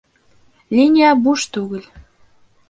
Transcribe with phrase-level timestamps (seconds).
[0.77, 1.85] Линия буш түгел